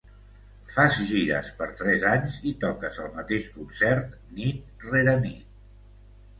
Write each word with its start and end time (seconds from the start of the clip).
Fas 0.75 0.95
gires 1.09 1.51
per 1.59 1.67
tres 1.81 2.07
anys 2.13 2.39
i 2.53 2.55
toques 2.65 2.99
el 3.05 3.13
mateix 3.21 3.53
concert 3.61 4.19
nit 4.41 4.85
rere 4.91 5.19
nit. 5.25 5.65